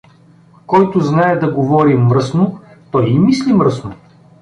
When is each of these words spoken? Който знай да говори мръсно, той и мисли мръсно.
Който 0.67 0.99
знай 0.99 1.39
да 1.39 1.51
говори 1.51 1.95
мръсно, 1.97 2.59
той 2.91 3.09
и 3.09 3.19
мисли 3.19 3.53
мръсно. 3.53 3.93